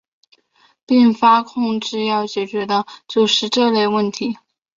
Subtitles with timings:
[0.83, 4.35] 并发控制要解决的就是这类问题。